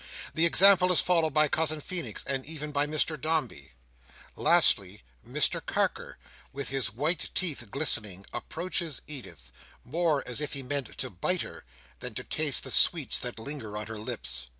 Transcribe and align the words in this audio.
The 0.33 0.47
example 0.47 0.91
is 0.91 0.99
followed 0.99 1.35
by 1.35 1.47
Cousin 1.47 1.79
Feenix 1.79 2.23
and 2.25 2.43
even 2.43 2.71
by 2.71 2.87
Mr 2.87 3.21
Dombey. 3.21 3.73
Lastly, 4.35 5.03
Mr 5.23 5.63
Carker, 5.63 6.17
with 6.51 6.69
his 6.69 6.91
white 6.91 7.29
teeth 7.35 7.69
glistening, 7.69 8.25
approaches 8.33 9.03
Edith, 9.05 9.51
more 9.85 10.27
as 10.27 10.41
if 10.41 10.53
he 10.53 10.63
meant 10.63 10.97
to 10.97 11.11
bite 11.11 11.43
her, 11.43 11.65
than 11.99 12.15
to 12.15 12.23
taste 12.23 12.63
the 12.63 12.71
sweets 12.71 13.19
that 13.19 13.37
linger 13.37 13.77
on 13.77 13.85
her 13.85 13.99
lips. 13.99 14.47